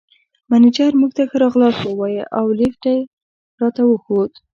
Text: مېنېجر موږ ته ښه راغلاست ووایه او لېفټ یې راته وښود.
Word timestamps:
مېنېجر 0.49 0.91
موږ 1.01 1.11
ته 1.17 1.23
ښه 1.29 1.37
راغلاست 1.43 1.81
ووایه 1.85 2.25
او 2.37 2.45
لېفټ 2.59 2.83
یې 2.91 2.97
راته 3.61 3.81
وښود. 3.85 4.31